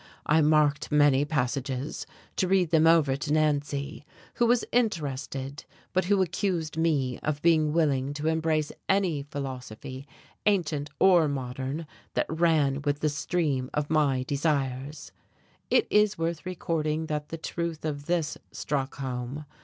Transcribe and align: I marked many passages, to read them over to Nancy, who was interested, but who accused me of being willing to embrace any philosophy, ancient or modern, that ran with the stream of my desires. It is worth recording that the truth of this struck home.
I 0.25 0.41
marked 0.41 0.91
many 0.91 1.25
passages, 1.25 2.07
to 2.37 2.47
read 2.47 2.71
them 2.71 2.87
over 2.87 3.15
to 3.17 3.31
Nancy, 3.31 4.03
who 4.33 4.47
was 4.47 4.65
interested, 4.71 5.63
but 5.93 6.05
who 6.05 6.23
accused 6.23 6.75
me 6.75 7.19
of 7.19 7.39
being 7.43 7.71
willing 7.71 8.15
to 8.15 8.27
embrace 8.27 8.71
any 8.89 9.21
philosophy, 9.21 10.07
ancient 10.47 10.89
or 10.99 11.27
modern, 11.27 11.85
that 12.15 12.25
ran 12.29 12.81
with 12.81 13.01
the 13.01 13.09
stream 13.09 13.69
of 13.75 13.91
my 13.91 14.23
desires. 14.23 15.11
It 15.69 15.85
is 15.91 16.17
worth 16.17 16.47
recording 16.47 17.05
that 17.05 17.29
the 17.29 17.37
truth 17.37 17.85
of 17.85 18.07
this 18.07 18.39
struck 18.51 18.95
home. 18.95 19.45